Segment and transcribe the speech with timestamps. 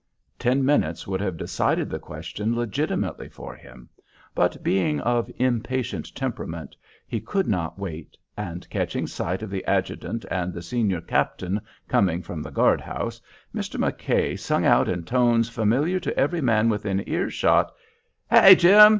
[0.39, 3.87] Ten minutes would have decided the question legitimately for him,
[4.33, 10.25] but, being of impatient temperament, he could not wait, and, catching sight of the adjutant
[10.31, 13.21] and the senior captain coming from the guard house,
[13.53, 13.79] Mr.
[13.79, 17.71] McKay sung out in tones familiar to every man within ear shot,
[18.31, 18.89] "Hi, Jim!